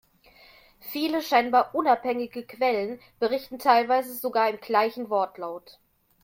Viele 0.91 1.21
scheinbar 1.21 1.75
unabhängige 1.75 2.41
Quellen, 2.43 2.99
berichten 3.19 3.59
teilweise 3.59 4.15
sogar 4.15 4.49
im 4.49 4.59
gleichen 4.59 5.11
Wortlaut. 5.11 5.79